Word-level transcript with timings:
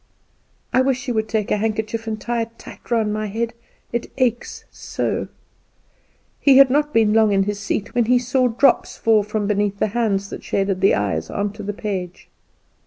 "I 0.73 0.81
wish 0.81 1.07
you 1.07 1.13
would 1.13 1.29
take 1.29 1.51
a 1.51 1.57
handkerchief 1.57 2.07
and 2.07 2.19
tie 2.19 2.41
it 2.41 2.57
tight 2.57 2.89
round 2.89 3.13
my 3.13 3.27
head, 3.27 3.53
it 3.93 4.11
aches 4.17 4.63
so." 4.71 5.27
He 6.39 6.57
had 6.57 6.71
not 6.71 6.91
been 6.91 7.13
long 7.13 7.31
in 7.31 7.43
his 7.43 7.59
seat 7.59 7.93
when 7.93 8.05
he 8.05 8.17
saw 8.17 8.47
drops 8.47 8.97
fall 8.97 9.21
from 9.21 9.45
beneath 9.45 9.77
the 9.77 9.89
hands 9.93 10.31
that 10.31 10.43
shaded 10.43 10.81
the 10.81 10.95
eyes, 10.95 11.29
on 11.29 11.53
to 11.53 11.61
the 11.61 11.71
page. 11.71 12.29